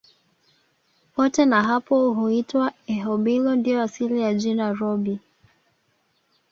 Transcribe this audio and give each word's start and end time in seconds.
Wote 1.17 1.45
na 1.45 1.63
hapo 1.63 2.13
huitwa 2.13 2.71
Erhobilo 2.87 3.55
ndio 3.55 3.81
asili 3.81 4.21
ya 4.21 4.33
jina 4.33 4.73
Rhobi 4.73 5.19